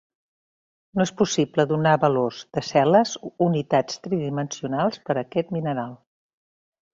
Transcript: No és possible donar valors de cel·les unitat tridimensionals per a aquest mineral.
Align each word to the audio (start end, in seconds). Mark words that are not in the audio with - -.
No 0.99 1.03
és 1.09 1.11
possible 1.17 1.65
donar 1.71 1.91
valors 2.03 2.39
de 2.59 2.63
cel·les 2.69 3.11
unitat 3.49 3.93
tridimensionals 4.09 4.99
per 5.11 5.17
a 5.17 5.19
aquest 5.25 5.55
mineral. 5.59 5.95